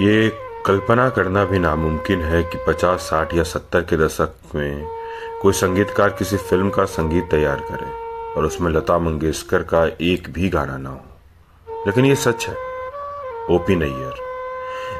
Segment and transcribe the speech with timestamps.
[0.00, 0.28] ये
[0.66, 4.88] कल्पना करना भी नामुमकिन है कि 50, 60 या 70 के दशक में
[5.42, 7.90] कोई संगीतकार किसी फ़िल्म का संगीत तैयार करे
[8.34, 11.00] और उसमें लता मंगेशकर का एक भी गाना ना हो।
[11.86, 12.54] लेकिन ये सच है
[13.50, 14.14] ओपी नैयर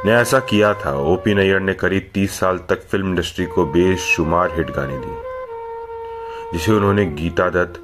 [0.07, 4.53] ने ऐसा किया था। ओपी नैयर ने करीब 30 साल तक फ़िल्म इंडस्ट्री को बेशुमार
[4.55, 5.23] हिट गाने दिए
[6.53, 7.81] जिसे उन्होंने गीता दत्त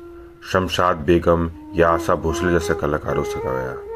[0.52, 3.89] शमशाद बेगम या आशा भोसले जैसे कलाकारों से गवाया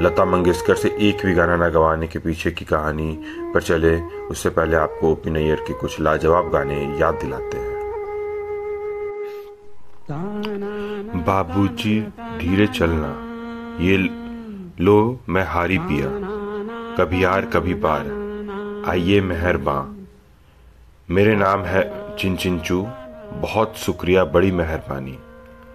[0.00, 3.20] लता मंगेशकर से एक भी गाना न गवाने के पीछे की कहानी
[3.54, 7.76] पर चले, उससे पहले आपको ओपी नैयर के कुछ लाजवाब गाने याद दिलाते हैं।
[11.26, 12.00] बाबूजी,
[12.38, 13.12] धीरे चलना।
[13.80, 13.96] ये
[14.84, 16.08] लो, मैं हारी पिया।
[16.96, 18.04] कभी यार कभी पार।
[18.88, 19.82] आइए मेहरबां
[21.14, 22.86] मेरे नाम है चिंचिंचू
[23.32, 25.18] बहुत शुक्रिया, बड़ी मेहरबानी।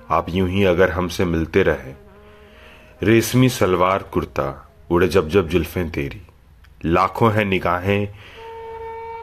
[0.10, 2.11] आप यूँ ही अगर हमसे मिलते रहे
[3.04, 6.22] रेशमी सलवार कुर्ता, उड़े जब जब जुल्फें तेरी।
[6.86, 8.08] लाखों हैं निगाहें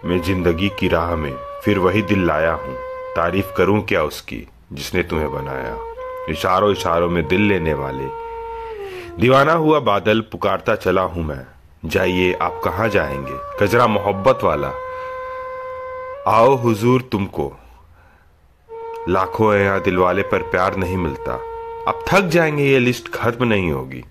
[0.04, 2.76] में ज़िंदगी की राह में, फिर वही दिल लाया हूँ।
[3.16, 5.76] तारीफ़ करूँ क्या उसकी, जिसने तुम्हें बनाया?
[6.28, 8.06] इशारों इशारों में दिल लेने वाले।
[9.20, 11.46] दीवाना हुआ बादल, पुकारता चला हूँ मैं।
[11.84, 13.36] जाइए, आप कहाँ जाएँगे?
[13.60, 14.72] कजरा मोहब्बत वाला।
[16.26, 17.52] आओ हुजूर तुमको।
[19.08, 21.57] लाखों यहाँ दिलवाले पर प्यार नहीं मिलता।
[21.88, 24.04] अब थक जाएँगे, ये लिस्ट खत्म नहीं होगी।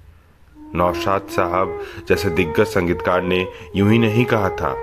[0.75, 4.73] नौशाद साहब जैसे दिग्गज संगीतकार ने यूँ ही नहीं कहा था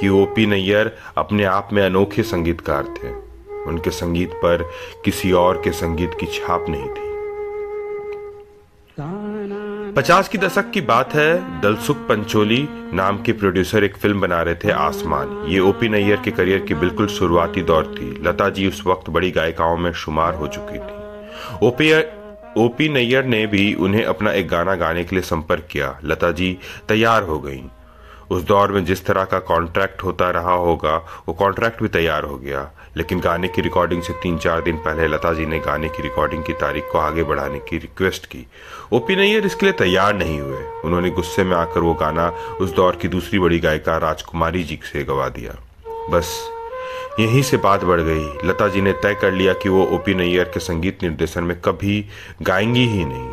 [0.00, 3.08] कि ओपी नैयर अपने आप में अनोखे संगीतकार थे।
[3.64, 4.70] उनके संगीत पर
[5.04, 7.06] किसी और के संगीत की छाप नहीं थी।
[9.92, 14.54] पचास की दशक की बात है, दलसुख पंचोली नाम के प्रोड्यूसर एक फ़िल्म बना रहे
[14.54, 18.82] थे आसमान। ये ओपी नैयर के करियर की बिल्कुल शुरुआती दौर थी। लता जी उस
[18.86, 20.98] वक्त बड़ी गायिकाओं में शुमार हो चुकी थी।
[21.66, 21.92] ओपी
[22.58, 26.58] ओपी नैयर ने भी उन्हें अपना एक गाना गाने के लिए संपर्क किया। लता जी
[26.88, 27.62] तैयार हो गईं।
[28.30, 32.36] उस दौर में जिस तरह का कॉन्ट्रैक्ट होता रहा होगा, वो कॉन्ट्रैक्ट भी तैयार हो
[32.36, 36.02] गया। लेकिन गाने की रिकॉर्डिंग से तीन चार दिन पहले लता जी ने गाने की
[36.02, 38.46] रिकॉर्डिंग की तारीख को आगे बढ़ाने की रिक्वेस्ट की।
[38.92, 42.28] ओपी नैयर इसके लिए तैयार नहीं हुए। उन्होंने गुस्से में आकर वो गाना
[42.60, 45.54] उस दौर की दूसरी बड़ी गायिका राजकुमारी जी से गवा दिया।
[46.10, 46.57] बस
[47.20, 50.44] यहीं से बात बढ़ गई। लता जी ने तय कर लिया कि वो ओपी नैयर
[50.44, 52.06] के संगीत निर्देशन में कभी
[52.42, 53.30] गाएँगी ही नहीं।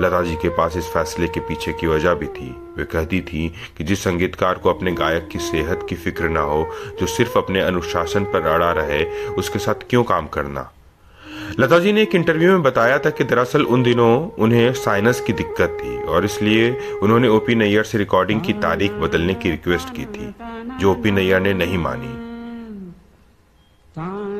[0.00, 3.54] लता जी के पास इस फैसले के पीछे की वजह भी थी। वे कहती थी
[3.78, 6.68] कि जिस संगीतकार को अपने गायक की सेहत की फ़िक्र ना हो,
[7.00, 10.72] जो सिर्फ़ अपने अनुशासन पर अड़ा रहे, उसके साथ क्यों काम करना?
[11.58, 15.32] लता जी ने एक इंटरव्यू में बताया था कि दरअसल उन दिनों उन्हें साइनस की
[15.32, 20.04] दिक्कत थी और इसलिए उन्होंने ओपी नैयर से रिकॉर्डिंग की तारीख बदलने की रिक्वेस्ट की
[20.04, 20.34] थी,
[20.80, 22.23] जो ओपी नैयर ने नहीं मानी।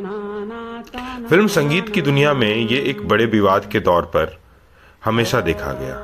[0.05, 4.37] फ़िल्म संगीत की दुनिया में ये एक बड़े विवाद के तौर पर
[5.05, 5.95] हमेशा देखा गया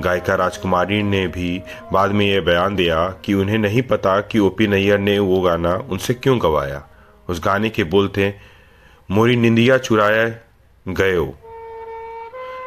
[0.00, 1.62] गायिका राजकुमारी ने भी
[1.92, 5.74] बाद में यह बयान दिया कि उन्हें नहीं पता कि ओपी नैयर ने वो गाना
[5.90, 6.82] उनसे क्यों गवाया
[7.28, 8.28] उस गाने के बोल थे
[9.08, 10.28] मोरी निंदिया चुराया
[10.86, 11.32] गयो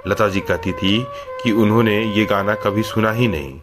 [0.08, 1.00] लता जी कहती थी
[1.44, 3.59] कि उन्होंने ये गाना कभी सुना ही नहीं